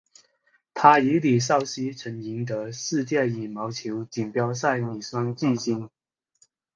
[0.73, 5.87] 她与李绍希曾赢得世界羽毛球锦标赛女双季军。